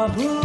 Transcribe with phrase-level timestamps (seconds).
[0.00, 0.39] Prabhu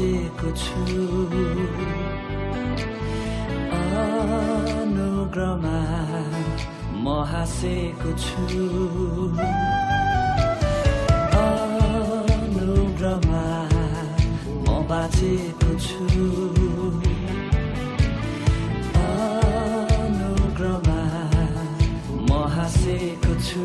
[0.00, 0.80] बाँचेको छु
[4.80, 5.76] अनुग्रमा
[7.04, 8.44] म हाँसेको छु
[11.40, 13.44] अनुग्रमा
[14.64, 16.04] म बाँचेको छु
[19.04, 21.00] अनुग्रमा
[22.24, 22.26] म
[22.56, 23.62] हाँसेको छु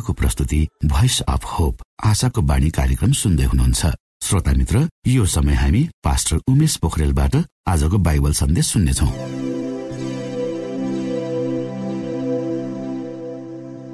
[0.00, 3.86] रेडियोको प्रस्तुति भोइस अफ होप आशाको बाणी कार्यक्रम सुन्दै हुनुहुन्छ।
[4.24, 7.34] श्रोता मित्र यो समय हामी पास्टर उमेश पोखरेलबाट
[7.68, 9.08] आजको बाइबल सन्देश सुन्नेछौ।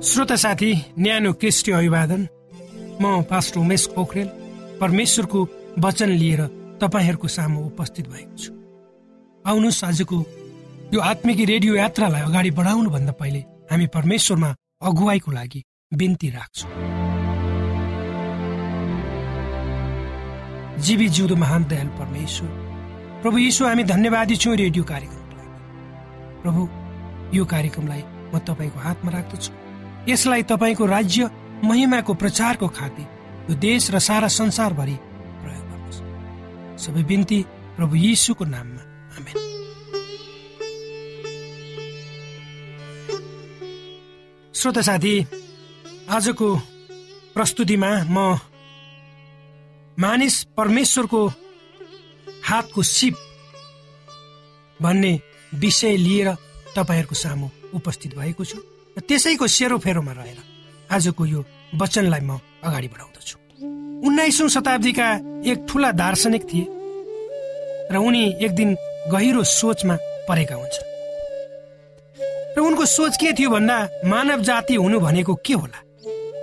[0.06, 2.22] श्रोता साथी न्यानो क्रिस्टी अभिवादन।
[3.02, 4.28] म पास्टर उमेश पोखरेल
[4.80, 5.40] परमेश्वरको
[5.82, 6.40] वचन लिएर
[6.80, 8.50] तपाईँहरूको सामु उपस्थित भएको छु।
[9.44, 10.16] आउनुहोस् आजको
[10.94, 14.54] यो आत्मिक रेडियो यात्रालाई अगाडि बढाउनुभन्दा पहिले हामी परमेश्वरमा
[14.86, 16.70] अगुवाईको लागि बिन्ती राख्छौँ।
[20.82, 22.48] जीवी जिउँदो महान दयाल परमेश्वर
[23.22, 26.68] प्रभु यीशु हामी धन्यवादी छौँ रेडियो कार्यक्रमको लागि। प्रभु
[27.36, 28.02] यो कार्यक्रमलाई
[28.34, 29.52] म तपाईँको हातमा राख्दछु।
[30.10, 31.30] यसलाई तपाईँको राज्य
[31.64, 33.06] महिमाको प्रचारको खातिर
[33.50, 34.96] यो देश र सारा संसारभरि
[35.42, 37.38] प्रयोग गर्नुहोस् सबै बिन्ती
[37.78, 38.82] प्रभु यीशुको नाममा।
[39.16, 39.38] आमेन।
[44.54, 45.45] श्रोता साथी
[46.06, 46.48] आजको
[47.34, 48.38] प्रस्तुतिमा म
[49.98, 51.20] मानिस परमेश्वरको
[52.46, 53.14] हातको सिप
[54.82, 55.12] भन्ने
[55.52, 56.28] विषय लिएर
[56.76, 58.58] तपाईँहरूको सामु उपस्थित भएको छु
[58.96, 60.38] र त्यसैको सेरोफेरोमा रहेर
[60.94, 61.44] आजको यो
[61.74, 63.36] वचनलाई म अगाडि बढाउँदछु।
[64.06, 65.08] उन्नाइसौँ शताब्दीका
[65.50, 66.66] एक ठुला दार्शनिक थिए
[67.90, 68.76] र उनी एक दिन
[69.10, 69.96] गहिरो सोचमा
[70.28, 70.86] परेका हुन्छन्।
[72.54, 75.78] र उनको सोच के थियो भन्दा मानव जाति हुनु भनेको के होला?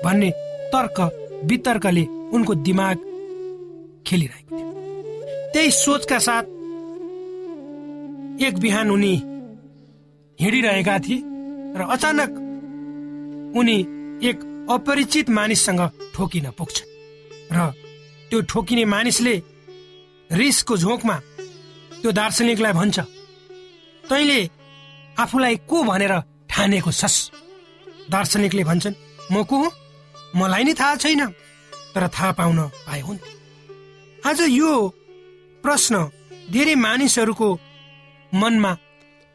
[0.04, 0.30] भन्ने
[0.74, 0.98] तर्क
[1.46, 2.98] वितर्कले उनको दिमाग
[4.08, 4.70] खेलिरहेको थियो।
[5.54, 6.44] त्यही सोचका साथ
[8.44, 9.14] एक बिहान उनी
[10.40, 11.20] हिँडिरहेका थिए
[11.78, 12.32] र अचानक
[13.58, 13.78] उनी
[14.30, 14.38] एक
[14.72, 15.82] अपरिचित मानिससँग
[16.16, 16.92] ठोकिन पुग्छन्
[17.54, 17.58] र
[18.30, 19.36] त्यो ठोकिने मानिसले
[20.32, 21.16] रिसको झोकमा
[22.02, 23.00] त्यो दार्शनिकलाई भन्छ
[24.10, 24.40] तैँले
[25.20, 26.14] आफूलाई को भनेर
[26.50, 27.18] ठानेको छस्?
[28.10, 28.96] दार्शनिकले भन्छन्
[29.32, 29.72] म को हुँ?
[30.36, 31.26] मलाई नै थाहा छैन
[31.94, 33.18] तर थाहा पाउन पाए हुन्।
[34.26, 34.72] आज यो
[35.64, 35.96] प्रश्न
[36.52, 37.50] धेरै मानिसहरूको
[38.34, 38.72] मनमा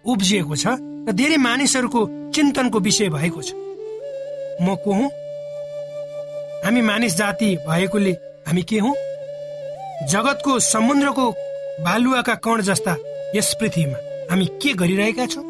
[0.05, 0.67] उब्जिएको छ
[1.09, 2.01] र धेरै मानिसहरूको
[2.35, 3.51] चिन्तनको विषय भएको छ।
[4.63, 5.11] म को हुँ?
[6.65, 8.13] हामी मानिस जाति भएकोले
[8.47, 8.93] हामी के हौ?
[10.11, 11.27] जगतको समुद्रको
[11.85, 12.97] बालुवाका कण जस्ता
[13.37, 13.99] यस पृथ्वीमा
[14.31, 15.45] हामी के गरिरहेका छौँ?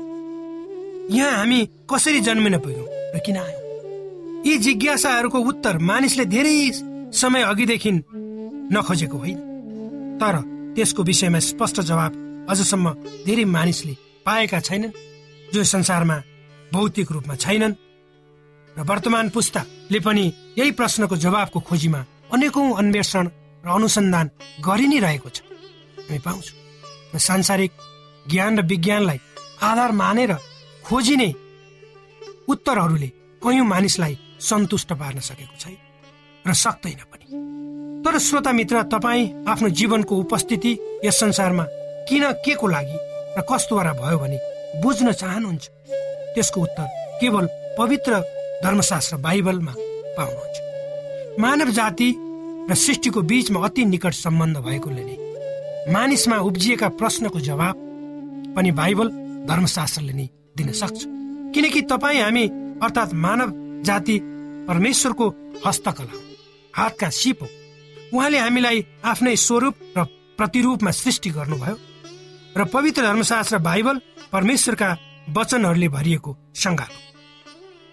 [1.10, 1.58] यहाँ हामी
[1.90, 3.67] कसरी जन्मिन पुग्यौँ र किन आयौँ?
[4.48, 6.56] यी जिज्ञासाहरूको उत्तर मानिसले धेरै
[7.12, 7.90] समय अघिदेखि
[8.72, 9.38] नखोजेको होइन।
[10.20, 10.34] तर
[10.74, 12.12] त्यसको विषयमा स्पष्ट जवाब
[12.50, 12.86] अझसम्म
[13.26, 13.94] धेरै मानिसले
[14.26, 14.96] पाएका छैनन्
[15.52, 16.16] जो संसारमा
[16.72, 17.74] भौतिक रूपमा छैनन्।
[18.76, 20.24] र वर्तमान पुस्ताले पनि
[20.58, 22.00] यही प्रश्नको जवाबको खोजीमा
[22.32, 23.26] अनेकौं अन्वेषण
[23.64, 24.26] र अनुसन्धान
[24.64, 25.38] गरि नै रहेको छ।
[26.08, 26.56] हामी पाउँछौँ।
[27.14, 27.72] र सांसारिक
[28.30, 29.18] ज्ञान र विज्ञानलाई
[29.62, 30.32] आधार मानेर
[30.84, 31.28] खोजिने
[32.48, 33.08] उत्तरहरूले
[33.42, 35.76] कयौं मानिसलाई सन्तुष्ट पार्न सकेको छैन
[36.46, 37.26] र सक्दैन पनि।
[38.04, 40.72] तर श्रोता मित्र तपाईँ आफ्नो जीवनको उपस्थिति
[41.04, 41.64] यस संसारमा
[42.08, 42.98] किन के को लागि
[43.38, 44.38] र कस्तोद्वारा भयो भने
[44.82, 45.64] बुझ्न चाहनुहुन्छ?
[46.34, 46.86] त्यसको उत्तर
[47.20, 47.46] केवल
[47.78, 48.20] पवित्र
[48.64, 49.74] धर्मशास्त्र बाइबलमा
[50.16, 50.56] पाउनुहुन्छ।
[51.40, 52.14] मानव जाति
[52.70, 55.16] र सृष्टिको बीचमा अति निकट सम्बन्ध भएकोले नै
[55.92, 57.76] मानिसमा उब्जिएका प्रश्नको जवाब
[58.56, 59.08] पनि बाइबल
[59.48, 61.04] धर्मशास्त्रले नै दिन सक्छ।
[61.54, 62.44] किनकि तपाईँ हामी
[62.82, 63.50] अर्थात् मानव
[63.84, 64.18] जाति
[64.68, 65.26] परमेश्वरको
[65.66, 66.14] हस्तकला
[66.74, 67.48] हातका सिप। हो
[68.12, 70.04] उहाँले हामीलाई आफ्नै स्वरूप र
[70.38, 71.76] प्रतिरूपमा सृष्टि गर्नुभयो
[72.56, 74.00] र पवित्र धर्मशास्त्र बाइबल
[74.32, 74.96] परमेश्वरका
[75.28, 77.00] वचनहरूले भरिएको सङ्घाल हो।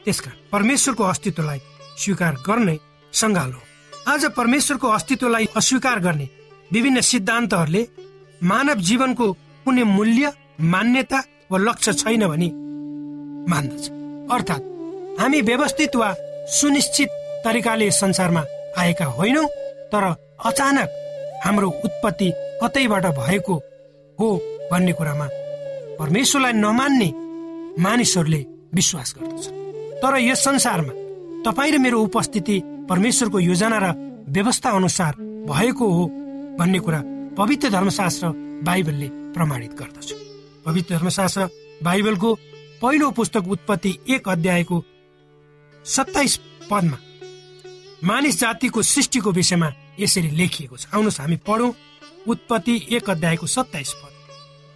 [0.05, 1.59] त्यसकारण परमेश्वरको अस्तित्वलाई
[1.97, 2.77] स्वीकार गर्ने
[3.13, 3.61] सङ्घाल हो।
[4.07, 6.29] आज परमेश्वरको अस्तित्वलाई अस्वीकार गर्ने
[6.73, 7.87] विभिन्न सिद्धान्तहरूले
[8.43, 9.31] मानव जीवनको
[9.65, 11.19] कुनै मूल्य मान्यता
[11.51, 12.49] वा लक्ष्य छैन भनी
[13.51, 13.89] मान्दछ।
[14.31, 14.74] अर्थात्
[15.19, 16.13] हामी व्यवस्थित वा
[16.51, 17.09] सुनिश्चित
[17.45, 18.43] तरिकाले संसारमा
[18.77, 19.45] आएका होइनौँ
[19.91, 20.03] तर
[20.45, 20.89] अचानक
[21.45, 22.31] हाम्रो उत्पत्ति
[22.63, 23.55] कतैबाट भएको
[24.19, 24.27] हो
[24.71, 25.27] भन्ने कुरामा
[25.99, 27.09] परमेश्वरलाई नमान्ने
[27.83, 28.41] मानिसहरूले
[28.75, 29.47] विश्वास गर्दछ
[30.01, 30.93] तर यस संसारमा
[31.45, 33.93] तपाईँ र मेरो उपस्थिति परमेश्वरको योजना र
[34.35, 35.13] व्यवस्था अनुसार
[35.49, 36.05] भएको हो
[36.59, 37.01] भन्ने कुरा
[37.37, 38.27] पवित्र धर्मशास्त्र
[38.65, 40.11] बाइबलले प्रमाणित गर्दछ।
[40.65, 41.47] पवित्र धर्मशास्त्र
[41.83, 42.33] बाइबलको
[42.81, 44.83] पहिलो पुस्तक उत्पत्ति एक अध्यायको
[45.85, 46.37] सत्ताइस
[46.71, 46.97] पदमा
[48.03, 51.73] मानिस जातिको सृष्टिको विषयमा यसरी लेखिएको छ। आउनुहोस् हामी पढौँ।
[52.27, 54.11] उत्पत्ति एक अध्यायको सत्ताइस पद।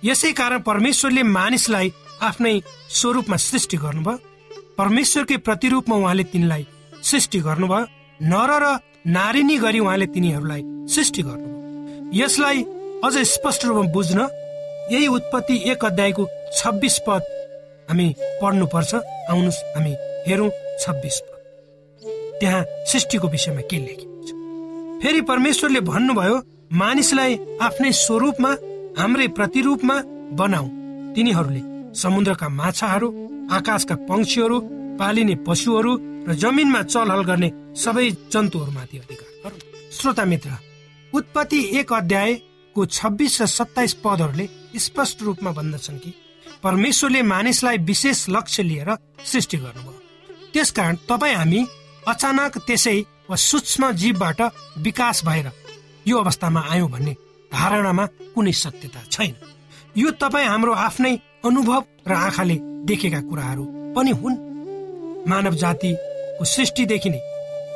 [0.04, 4.18] यसै कारण परमेश्वरले मानिसलाई आफ्नै स्वरूपमा सृष्टि गर्नुभयो।
[4.78, 6.66] परमेश्वरकै प्रतिरूपमा उहाँले तिनलाई
[7.04, 7.86] सृष्टि गर्नुभयो।
[8.24, 8.66] नर र
[9.08, 10.62] नारिनी गरी उहाँले तिनीहरूलाई
[10.94, 12.64] सृष्टि गर्नुभयो। यसलाई
[13.04, 14.20] अझ स्पष्ट रूपमा बुझ्न
[14.92, 16.24] यही उत्पत्ति एक अध्यायको
[16.58, 17.22] छब्बिस पद
[17.90, 18.08] हामी
[18.42, 19.94] पढ्नुपर्छ। आउनुहोस् हामी
[20.28, 21.38] हेरौँ। छब्बिस पद।
[22.40, 24.30] त्यहाँ सृष्टिको विषयमा के लेखिएको छ?
[25.02, 26.36] फेरि परमेश्वरले भन्नुभयो
[26.74, 28.52] मानिसलाई आफ्नै स्वरूपमा
[28.98, 29.96] हाम्रै प्रतिरूपमा
[30.40, 30.68] बनाऊ।
[31.16, 31.62] तिनीहरूले
[32.00, 33.10] समुद्रका माछाहरू
[33.52, 34.60] आकाशका पंक्षीहरू
[35.00, 35.94] पालिने पशुहरू
[36.28, 39.54] र जमिनमा चलहल गर्ने सबै जन्तुहरूमाथि अधिकार
[39.92, 40.52] श्रोता मित्र
[41.14, 44.48] उत्पत्ति एक अध्यायको छब्बिस र सत्ताइस पदहरूले
[44.80, 46.14] स्पष्ट रूपमा भन्दछन् कि
[46.64, 48.90] परमेश्वरले मानिसलाई विशेष लक्ष्य लिएर
[49.26, 49.99] सृष्टि गर्नुभयो।
[50.54, 51.60] त्यसकारण तपाईँ हामी
[52.08, 52.98] अचानक त्यसै
[53.30, 54.42] वा सूक्ष्म जीवबाट
[54.86, 55.48] विकास भएर
[56.08, 57.14] यो अवस्थामा आयौँ भन्ने
[57.52, 59.34] धारणामा कुनै सत्यता छैन।
[59.98, 61.14] यो तपाईँ हाम्रो आफ्नै
[61.46, 62.58] अनुभव र आँखाले
[62.90, 63.64] देखेका कुराहरू
[63.96, 64.38] पनि हुन्।
[65.30, 67.22] मानव जातिको सृष्टिदेखि नै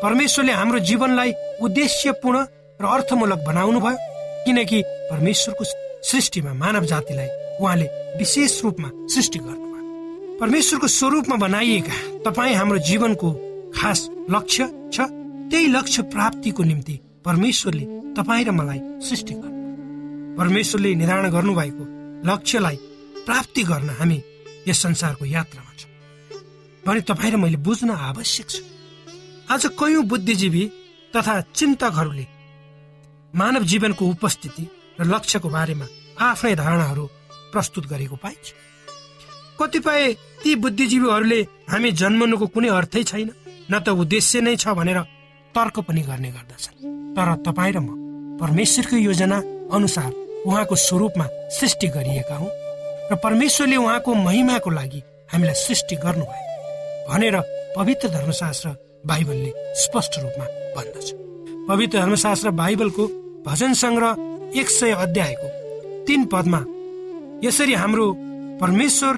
[0.04, 2.38] परमेश्वरले हाम्रो जीवनलाई उद्देश्यपूर्ण
[2.80, 3.98] र अर्थमूलक बनाउनु भयो
[4.46, 4.80] किनकि
[5.12, 5.64] परमेश्वरको
[6.10, 7.30] सृष्टिमा मानव जातिलाई
[7.62, 7.88] उहाँले
[8.20, 9.63] विशेष रूपमा सृष्टि गर्नुभयो।
[10.44, 13.30] परमेश्वरको स्वरूपमा बनाइएका तपाईँ हाम्रो जीवनको
[13.76, 15.08] खास लक्ष्य छ
[15.52, 16.96] त्यही लक्ष्य प्राप्तिको निम्ति
[17.26, 17.86] परमेश्वरले
[18.18, 21.84] तपाईँ र मलाई सृष्टि गर्नु। परमेश्वरले निर्धारण गर्नुभएको
[22.28, 22.76] लक्ष्यलाई
[23.24, 24.20] प्राप्ति गर्न हामी
[24.68, 25.92] यस संसारको यात्रामा छौँ।
[26.88, 28.60] भने तपाईँ र मैले बुझ्न आवश्यक छ।
[29.48, 30.64] आज कयौँ बुद्धिजीवी
[31.16, 32.26] तथा चिन्तकहरूले
[33.34, 34.68] मानव जीवनको उपस्थिति
[35.00, 35.88] र लक्ष्यको बारेमा
[36.20, 37.06] आफ्नै धारणाहरू
[37.56, 38.54] प्रस्तुत गरेको पाइन्छ।
[39.60, 40.02] कतिपय
[40.44, 41.40] ती बुद्धिजीवीहरूले
[41.72, 43.30] हामी जन्मनुको कुनै अर्थै छैन।
[43.72, 45.00] न त उद्देश्य नै छ भनेर
[45.56, 46.76] तर्क पनि गर्ने गर्दछन्।
[47.16, 47.90] तर तपाईँ र म
[48.42, 49.38] परमेश्वरको योजना
[49.72, 50.12] अनुसार
[50.46, 51.26] उहाँको स्वरूपमा
[51.58, 52.48] सृष्टि गरिएका हौ
[53.12, 56.52] र परमेश्वरले उहाँको महिमाको लागि हामीलाई सृष्टि गर्नुभयो
[57.10, 57.36] भनेर
[57.78, 58.70] पवित्र धर्मशास्त्र
[59.06, 59.52] बाइबलले
[59.84, 60.46] स्पष्ट रूपमा
[60.76, 61.08] भन्दछ।
[61.70, 63.04] पवित्र धर्मशास्त्र बाइबलको
[63.48, 65.48] भजन सङ्ग्रह एक सय अध्यायको
[66.08, 66.62] तीन पदमा
[67.44, 68.06] यसरी हाम्रो
[68.62, 69.14] परमेश्वर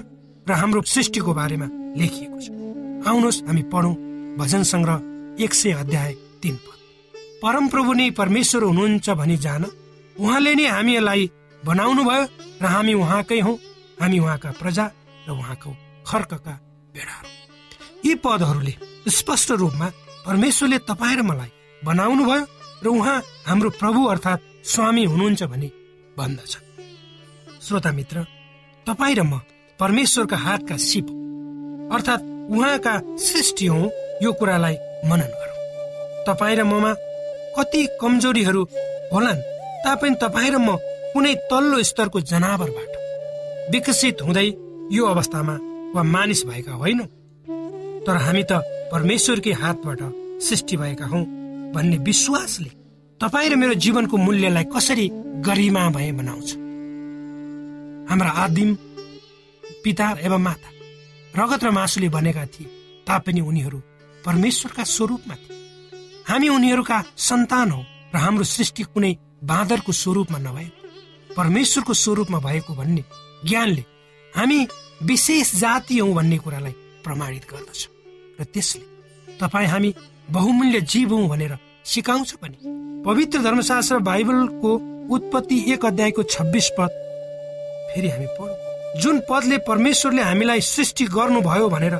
[0.48, 1.66] र हाम्रो सृष्टिको बारेमा
[1.98, 2.48] लेखिएको छ।
[3.08, 3.94] आउनुहोस् हामी पढौँ
[4.38, 6.12] भजन सङ्ग्रह एक सय अध्याय
[6.42, 6.78] तीन पद।
[7.42, 9.64] परमप्रभु नै परमेश्वर हुनुहुन्छ भनी जान
[10.16, 11.30] उहाँले नै हामीलाई
[11.62, 12.24] बनाउनु भयो
[12.62, 13.52] र हामी उहाँकै हौ।
[14.00, 14.84] हामी उहाँका प्रजा
[15.26, 15.70] र उहाँको
[16.06, 16.54] खर्कका
[16.94, 17.28] भेडाहरू।
[18.06, 18.74] यी पदहरूले
[19.10, 19.88] स्पष्ट रूपमा
[20.26, 21.50] परमेश्वरले तपाईँ र मलाई
[21.82, 22.44] बनाउनु भयो
[22.84, 25.68] र उहाँ हाम्रो प्रभु अर्थात् स्वामी हुनुहुन्छ भनी
[26.18, 26.52] भन्दछ।
[27.66, 28.16] श्रोता मित्र
[28.86, 29.40] तपाईँ र म
[29.80, 31.06] परमेश्वरका हातका सिप।
[31.92, 33.82] अर्थात् उहाँका सृष्टि हौ
[34.22, 34.76] यो कुरालाई
[35.08, 36.92] मनन गरौँ। तपाईँ र ममा
[37.58, 38.62] कति कमजोरीहरू
[39.12, 39.40] होलान्
[39.84, 40.76] तापनि तपाईँ र म
[41.12, 42.92] कुनै तल्लो स्तरको जनावरबाट
[43.72, 44.48] विकसित हुँदै
[44.92, 45.56] यो अवस्थामा
[45.94, 47.08] वा मानिस भएका होइनौँ।
[48.06, 48.52] तर हामी त
[48.92, 50.00] परमेश्वरकै हातबाट
[50.46, 51.20] सृष्टि भएका हौ
[51.74, 52.70] भन्ने विश्वासले
[53.20, 55.06] तपाईँ र मेरो जीवनको मूल्यलाई कसरी
[55.46, 56.48] गरिमा भए बनाउँछ।
[58.10, 58.70] हाम्रा आदिम
[59.86, 60.70] पिता एवं माता
[61.34, 62.66] रगत र मासुले बनेका थिए
[63.06, 63.78] तापनि उनीहरू
[64.24, 65.56] परमेश्वरका स्वरूपमा थिए।
[66.26, 67.82] हामी उनीहरूका सन्तान हौ
[68.14, 69.12] र हाम्रो सृष्टि कुनै
[69.46, 70.66] बाँदरको स्वरूपमा नभए
[71.30, 73.04] परमेश्वरको स्वरूपमा भएको भन्ने
[73.46, 73.84] ज्ञानले
[74.32, 74.58] हामी
[75.06, 76.74] विशेष जाति हौ भन्ने कुरालाई
[77.04, 77.80] प्रमाणित गर्दछ।
[78.40, 79.94] र त्यसले तपाईँ हामी
[80.30, 82.58] बहुमूल्य जीव हौ भनेर सिकाउँछ पनि।
[83.06, 84.70] पवित्र धर्मशास्त्र बाइबलको
[85.14, 87.02] उत्पत्ति एक अध्यायको छब्बिस पद
[87.94, 88.65] फेरि हामी पढौँ।
[89.02, 91.94] जुन पदले परमेश्वरले हामीलाई सृष्टि गर्नुभयो भनेर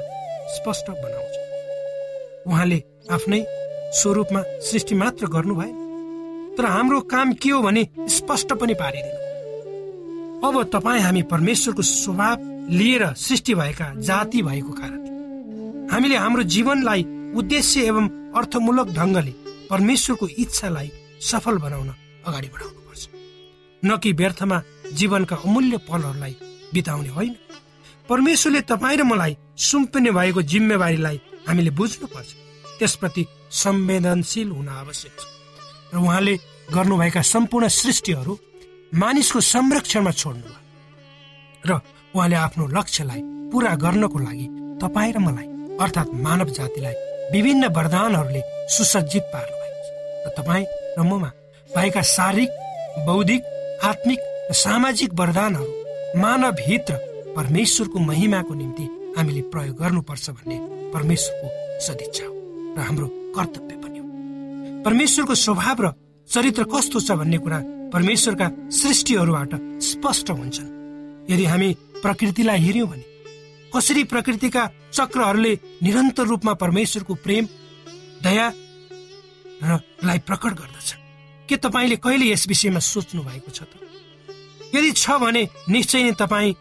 [0.57, 1.35] स्पष्ट बनाउँछ।
[2.47, 2.79] उहाँले
[3.13, 3.41] आफ्नै
[3.93, 5.75] स्वरूपमा सृष्टि मात्र गर्नु भएन
[6.57, 7.83] तर हाम्रो काम के हो भने
[8.17, 9.19] स्पष्ट पनि पारिदिनु।
[10.49, 12.37] अब तपाईँ हामी परमेश्वरको स्वभाव
[12.71, 15.01] लिएर सृष्टि भएका जाति भएको कारण
[15.93, 17.03] हामीले हाम्रो जीवनलाई
[17.37, 19.35] उद्देश्य एवं अर्थमूलक ढङ्गले
[19.71, 20.91] परमेश्वरको इच्छालाई
[21.31, 21.89] सफल बनाउन
[22.27, 23.09] अगाडि बढाउनुपर्छ।
[23.83, 24.63] न कि व्यर्थमा
[24.93, 26.37] जीवनका अमूल्य पलहरूलाई
[26.77, 27.35] बिताउने होइन।
[28.09, 31.17] परमेश्वरले तपाईँ र मलाई सुम्पिने भएको जिम्मेवारीलाई
[31.49, 32.31] हामीले बुझ्नुपर्छ।
[32.79, 35.25] त्यसप्रति संवेदनशील हुन आवश्यक छ।
[35.95, 36.35] र उहाँले
[36.75, 38.33] गर्नुभएका सम्पूर्ण सृष्टिहरू
[38.95, 40.61] मानिसको संरक्षणमा छोड्नुभयो।
[41.67, 41.71] र
[42.15, 43.21] उहाँले आफ्नो लक्ष्यलाई
[43.53, 44.47] पूरा गर्नको लागि
[44.83, 45.47] तपाईँ र मलाई
[45.83, 46.95] अर्थात् मानव जातिलाई
[47.33, 48.43] विभिन्न वरदानहरूले
[48.75, 49.89] सुसज्जित पार्नु भएको छ।
[50.27, 50.67] र तपाईँ
[50.99, 51.31] र ममा
[51.71, 52.51] भएका शारीरिक
[53.07, 53.43] बौद्धिक
[53.85, 55.73] आत्मिक र सामाजिक वरदानहरू
[56.17, 56.97] मानव हित र
[57.37, 58.85] परमेश्वरको महिमाको निम्ति
[59.17, 60.57] हामीले प्रयोग गर्नुपर्छ भन्ने
[60.93, 61.49] परमेश्वरको
[61.87, 62.35] सदिच्छा हो
[62.77, 63.07] र हाम्रो
[63.37, 65.93] कर्तव्य पनि हो। परमेश्वरको स्वभाव र
[66.29, 67.59] चरित्र कस्तो छ भन्ने कुरा
[67.93, 70.73] परमेश्वरका सृष्टिहरूबाट स्पष्ट हुन्छन्।
[71.31, 71.71] यदि हामी
[72.03, 73.05] प्रकृतिलाई हेऱ्यौँ भने
[73.75, 74.63] कसरी प्रकृतिका
[74.93, 77.45] चक्रहरूले निरन्तर रूपमा परमेश्वरको प्रेम
[78.25, 78.47] दया
[79.63, 80.89] र लाई प्रकट गर्दछ?
[81.49, 83.86] के तपाईँले कहिले यस विषयमा सोच्नु भएको छ त?
[84.75, 86.55] यदि छ भने निश्चय नै तपाईँ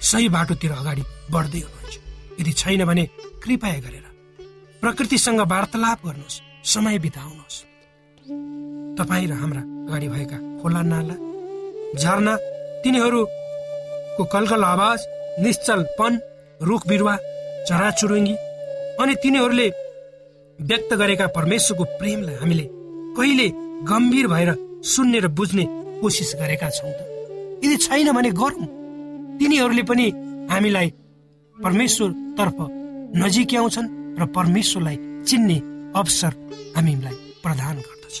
[0.00, 1.94] सही बाटोतिर अगाडि बढ्दै हुनुहुन्छ।
[2.40, 3.04] यदि छैन भने
[3.42, 4.06] कृपया गरेर
[4.80, 6.40] प्रकृतिसँग वार्तालाप गर्नुहोस्।
[6.72, 7.56] समय बिताउनुहोस्।
[8.98, 11.16] तपाईँ र हाम्रा अगाडि भएका खोला नाला
[12.00, 12.34] झरना
[12.82, 15.00] तिनीहरूको कलकल आवाज
[15.44, 16.12] निश्चलपन
[16.68, 17.14] रुख बिरुवा
[17.68, 18.34] चराचुरुङ्गी
[19.02, 19.68] अनि तिनीहरूले
[20.58, 22.66] व्यक्त गरेका परमेश्वरको प्रेमलाई हामीले
[23.16, 23.48] कहिले
[23.90, 24.50] गम्भीर भएर
[24.92, 25.64] सुन्ने र बुझ्ने
[26.00, 27.11] कोसिस गरेका छौँ त।
[27.64, 28.66] यदि छैन भने गरौँ।
[29.38, 30.06] तिनीहरूले पनि
[30.50, 30.88] हामीलाई
[31.56, 32.58] परमेश्वरतर्फ
[33.22, 34.96] नजिक्याउँछन् र परमेश्वरलाई
[35.28, 35.58] चिन्ने
[35.96, 36.32] अवसर
[36.76, 38.16] हामीलाई प्रदान गर्दछ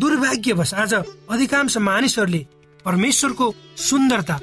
[0.00, 0.94] दुर्भाग्यवश आज
[1.30, 2.46] अधिकांश मानिसहरूले
[2.84, 3.46] परमेश्वरको
[3.88, 4.36] सुन्दरता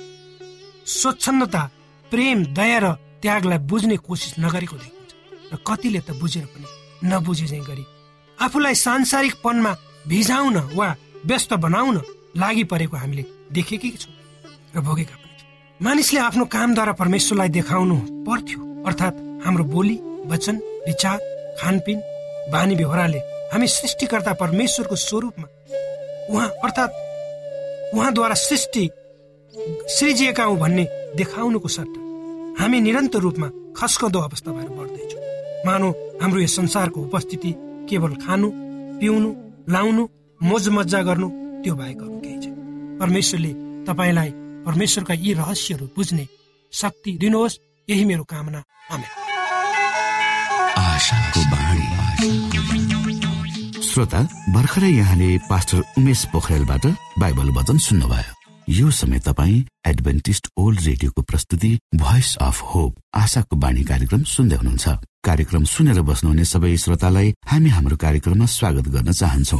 [0.98, 1.64] स्वच्छन्दता
[2.12, 2.86] प्रेम दया र
[3.22, 5.12] त्यागलाई बुझ्ने कोसिस नगरेको देखिन्छ
[5.54, 6.68] र कतिले त बुझेर पनि
[7.10, 7.86] नबुझे गरी
[8.38, 9.72] आफूलाई सांसारिकपनमा
[10.08, 10.88] भिजाउन वा
[11.26, 11.98] व्यस्त बनाउन
[12.38, 14.14] लागि परेको हामीले देखेकै छौँ
[14.76, 17.96] र भोगेका पनि छौँ। मानिसले आफ्नो कामद्वारा परमेश्वरलाई देखाउनु
[18.28, 19.98] पर्थ्यो। अर्थात् हाम्रो बोली
[20.32, 20.56] वचन
[20.88, 21.18] विचार
[21.60, 21.98] खानपिन
[22.52, 23.20] बानी व्यवहारले
[23.54, 25.48] हामी सृष्टिकर्ता परमेश्वरको स्वरूपमा
[26.32, 26.94] उहाँ अर्थात्
[27.96, 28.90] उहाँद्वारा सृष्टि
[29.96, 30.84] सृजिएका हौँ भन्ने
[31.18, 32.02] देखाउनुको सट्टा
[32.60, 35.22] हामी निरन्तर रूपमा खस्कदो अवस्था भएर बढ्दैछौँ।
[35.66, 35.90] मानौ
[36.22, 37.54] हाम्रो यस संसारको उपस्थिति
[37.90, 38.52] केवल खानु
[39.00, 39.30] पिउनु
[39.74, 40.08] लाउनु
[40.42, 41.30] मोज मजा गर्नु
[41.64, 42.02] त्यो बाहेक
[43.00, 43.52] परमेश्वरले
[43.88, 44.30] तपाईँलाई
[44.66, 46.28] परमेश्वरका यी रहस्यहरू बुझ्ने
[46.74, 48.62] शक्ति दिनुहोस्। यही मेरो कामना।
[53.82, 54.22] श्रोता
[54.54, 56.86] भर्खरै यहाँले पास्टर उमेश पोखरेलबाट
[57.20, 58.34] बाइबल वचन सुन्नुभयो।
[58.70, 64.88] यो समय तपाईँ एडभेन्टिस्ट ओल्ड रेडियोको प्रस्तुति भोइस अफ होप आशाको बाणी कार्यक्रम सुन्दै हुनुहुन्छ।
[65.24, 69.60] कार्यक्रम सुनेर बस्नुहुने सबै श्रोतालाई हामी हाम्रो कार्यक्रममा स्वागत गर्न चाहन्छौ।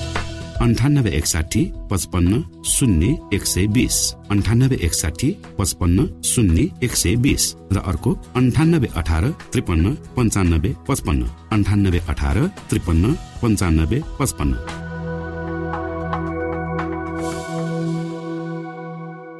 [0.61, 3.95] अन्ठानब्बे एकसाठी पचपन्न शून्य एक सय बिस
[4.29, 7.43] अन्ठानब्बे एकसाठी पचपन्न शून्य एक सय बिस
[7.73, 11.21] र अर्को अन्ठानब्बे अठार त्रिपन्न पन्चानब्बे पचपन्न।
[11.51, 12.37] अन्ठानब्बे अठार
[12.69, 14.53] त्रिपन्न पन्चानब्बे पचपन्न।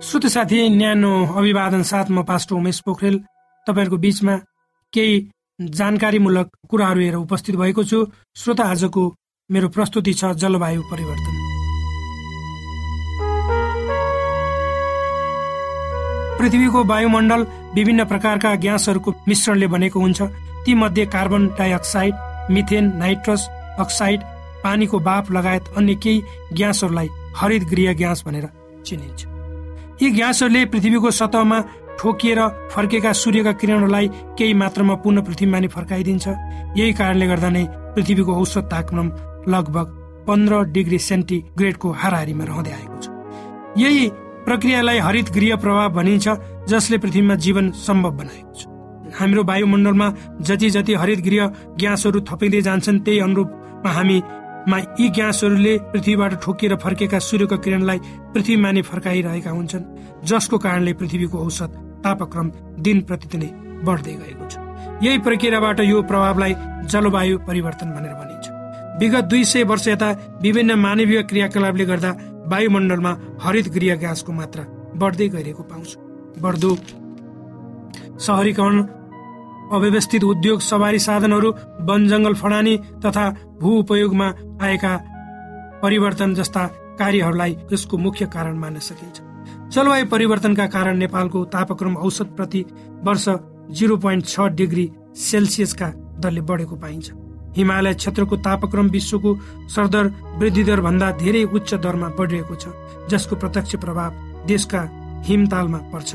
[0.01, 3.15] श्रोत साथी न्यानो अभिवादन साथ म पास्टर उमेश पोखरेल।
[3.67, 4.35] तपाईँहरूको बिचमा
[4.93, 5.15] केही
[5.77, 8.05] जानकारीमूलक कुराहरू हेरेर उपस्थित भएको छु।
[8.35, 9.03] श्रोता आजको
[9.51, 11.35] मेरो प्रस्तुति छ जलवायु परिवर्तन।
[16.39, 17.41] पृथ्वीको वायुमण्डल
[17.75, 20.21] विभिन्न प्रकारका ग्यासहरूको मिश्रणले बनेको हुन्छ।
[20.65, 22.13] तीमध्ये carbon dioxide
[22.51, 23.47] methane nitrous
[23.79, 24.21] oxide
[24.63, 26.21] पानीको बाफ लगायत अन्य केही
[26.53, 28.47] ग्यासहरूलाई हरित गृह ग्यास भनेर
[28.85, 29.19] चिनिन्छ।
[30.01, 31.59] यी ग्यासहरूले पृथ्वीको सतहमा
[31.99, 32.39] ठोकिएर
[32.71, 36.27] फर्केका सूर्यका किरणहरूलाई केही मात्रामा पुनः पृथ्वीमा नै फर्काइदिन्छ।
[36.79, 39.09] यही कारणले गर्दा नै पृथ्वीको औसत तापक्रम
[39.47, 39.87] लगभग
[40.27, 43.07] पन्ध्र डिग्री सेन्टिग्रेडको हाराहारीमा रहँदै आएको छ।
[43.77, 44.09] यही
[44.45, 46.27] प्रक्रियालाई हरित गृह प्रभाव भनिन्छ
[46.69, 48.67] जसले पृथ्वीमा जीवन सम्भव बनाएको छ।
[49.19, 50.07] हाम्रो वायुमण्डलमा
[50.41, 51.47] जति जति हरित गृह
[51.79, 57.99] ग्यासहरू थपिँदै जान्छन् त्यही अनुरूपमा हामीमा यी ग्यासहरूले पृथ्वीबाट ठोकिएर फर्केका सूर्यको किरणलाई
[58.33, 59.89] पृथ्वीमा नै फर्काइरहेका हुन्छन्
[60.23, 61.71] जसको कारणले पृथ्वीको औसत
[62.03, 63.49] तापक्रम दिन प्रतिदिनै
[63.85, 64.55] बढ्दै गएको छ।
[65.03, 66.53] यही प्रक्रियाबाट यो प्रभावलाई
[66.87, 68.13] जलवायु परिवर्तन भनेर
[69.01, 70.09] विगत दुई सय वर्ष यता
[70.41, 72.09] विभिन्न मानवीय क्रियाकलापले गर्दा
[72.51, 73.11] वायुमण्डलमा
[73.43, 74.63] हरित गृह ग्यासको मात्रा
[75.01, 75.89] बढ्दै गइरहेको पाउँछ।
[76.41, 76.75] बढ्दो
[78.25, 78.77] सहरीकरण
[79.75, 81.49] अव्यवस्थित उद्योग सवारी साधनहरू
[81.89, 83.25] वन जङ्गल फडानी तथा
[83.61, 84.27] भू उपयोगमा
[84.61, 84.93] आएका
[85.81, 86.65] परिवर्तन जस्ता
[86.99, 89.17] कार्यहरूलाई यसको मुख्य कारण मान्न सकिन्छ।
[89.73, 92.65] जलवायु परिवर्तनका कारण नेपालको तापक्रम औसत प्रति
[93.03, 93.25] वर्ष
[93.79, 94.85] जिरो पोइन्ट छ डिग्री
[95.25, 97.11] सेल्सियसका दरले बढेको पाइन्छ।
[97.57, 99.35] हिमालय क्षेत्रको तापक्रम विश्वको
[99.75, 100.05] सरदर
[100.39, 104.11] वृद्धि दर भन्दा धेरै उच्च दरमा बढिरहेको छ जसको प्रत्यक्ष प्रभाव
[104.47, 104.81] देशका
[105.27, 106.11] हिमतालमा पर्छ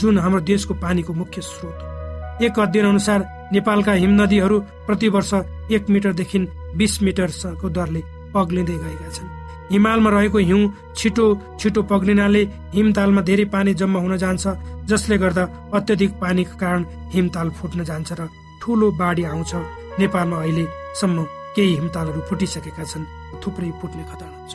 [0.00, 3.20] जुन हाम्रो देशको पानीको मुख्य स्रोत। एक अध्ययन अनुसार
[3.52, 5.32] नेपालका हिमनदीहरू प्रति वर्ष
[5.70, 6.38] एक मिटरदेखि
[6.76, 8.02] बिस मिटरको दरले
[8.34, 9.32] पग्लिँदै गएका छन्।
[9.72, 11.26] हिमालमा रहेको हिउँ छिटो
[11.60, 12.42] छिटो पग्लिनाले
[12.74, 14.44] हिमतालमा धेरै पानी जम्मा हुन जान्छ
[14.90, 16.84] जसले गर्दा अत्यधिक पानीको कारण
[17.14, 18.28] हिमताल फुट्न जान्छ र
[18.64, 19.52] ठुलो बाढी आउँछ।
[20.00, 21.22] नेपालमा अहिलेसम्म
[21.54, 23.04] केही हिमतालहरू फुटिसकेका छन्।
[23.44, 24.52] थुप्रै फुट्ने खतरा हुन्छ।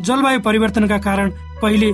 [0.00, 1.28] जलवायु परिवर्तनका कारण
[1.60, 1.90] कहिले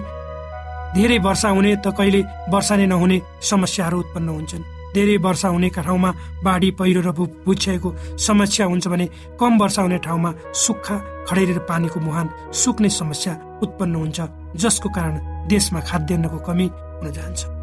[0.95, 2.21] धेरै वर्षा हुने त कहिले
[2.55, 4.63] वर्षा नै नहुने समस्याहरू उत्पन्न हुन्छन्।
[4.95, 6.11] धेरै वर्षा हुने ठाउँमा
[6.47, 7.11] बाढी पहिरो र
[7.45, 9.07] भुछ्याएको समस्या हुन्छ भने
[9.41, 10.97] कम वर्षा हुने ठाउँमा सुक्खा
[11.29, 14.19] खडेरी पानीको मुहान सुक्ने समस्या उत्पन्न हुन्छ
[14.57, 15.15] जसको कारण
[15.49, 17.58] देशमा खाद्यान्नको कमी हुन जान्छ।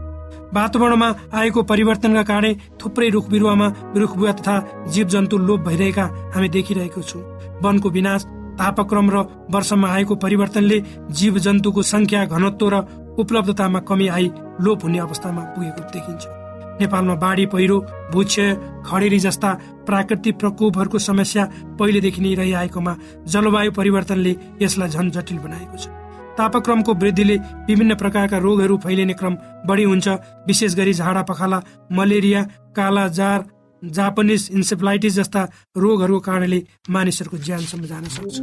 [0.55, 4.55] वातावरणमा आएको परिवर्तनका कारण थुप्रै रुख बिरुवामा रुख बिरुवा तथा
[4.93, 7.23] जीव जन्तु लोप भइरहेका हामी देखिरहेको छौँ।
[7.63, 8.23] वनको विनाश
[8.59, 9.17] तापक्रम र
[9.51, 10.79] वर्षमा आएको परिवर्तनले
[11.11, 12.75] जीव जन्तुको संख्या घनत्व र
[13.19, 16.23] उपलब्धतामा कमी आई लोप हुने अवस्थामा पुगेको देखिन्छ।
[16.79, 17.77] नेपालमा बाढी पहिरो
[18.11, 18.53] भूक्षय
[18.85, 19.51] खडेरी जस्ता
[19.87, 21.43] प्राकृतिक प्रकोपहरूको समस्या
[21.79, 22.95] पहिलेदेखि नै रहिआएकोमा
[23.27, 26.04] जलवायु परिवर्तनले यसलाई झन जटिल बनाएको छ।
[26.37, 27.35] तापक्रमको वृद्धिले
[27.67, 29.35] विभिन्न प्रकारका रोगहरू फैलिने क्रम
[29.67, 30.07] बढी हुन्छ।
[30.47, 31.59] विशेष गरी झाडा पखाला
[31.91, 32.41] मलेरिया
[32.75, 33.39] काला जार
[33.81, 35.41] जापानिज इन्सेफ्लाइटिस जस्ता
[35.77, 38.35] रोगहरूको कारणले मानिसहरूको ज्यानसम्म जान सक्छ।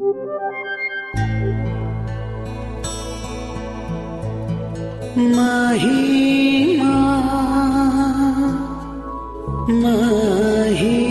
[5.37, 6.94] महिमा
[9.83, 11.02] महिमा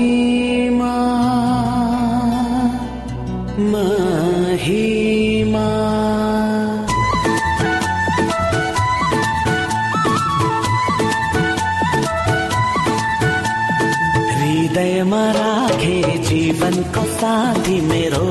[16.81, 18.25] जीवनको साथी मेरो।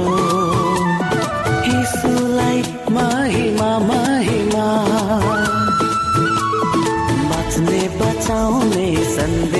[1.70, 4.66] यीशुलाई महिमा महिमा।
[7.30, 9.59] बाँच्ने बचाउने सन्देश